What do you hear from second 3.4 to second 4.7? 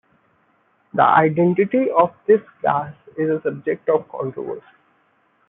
subject of controversy.